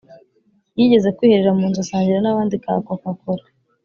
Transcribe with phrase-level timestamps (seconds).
[0.77, 3.45] yigeze kwiherera mu nzu asangira n'abandi ka "coca cola"